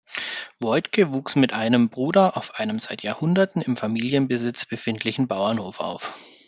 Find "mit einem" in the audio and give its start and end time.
1.35-1.89